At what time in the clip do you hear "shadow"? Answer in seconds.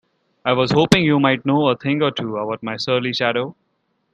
3.13-3.55